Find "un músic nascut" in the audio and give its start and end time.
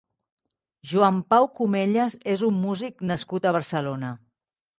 2.49-3.47